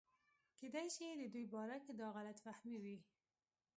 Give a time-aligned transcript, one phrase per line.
[0.57, 2.97] کېدے شي دَدوي باره کښې دا غلط فهمي وي